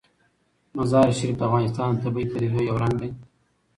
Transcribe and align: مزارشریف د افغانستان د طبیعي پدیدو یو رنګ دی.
مزارشریف 0.77 1.35
د 1.37 1.41
افغانستان 1.47 1.89
د 1.93 1.97
طبیعي 2.03 2.27
پدیدو 2.31 2.59
یو 2.69 2.75
رنګ 2.83 2.95
دی. 3.01 3.11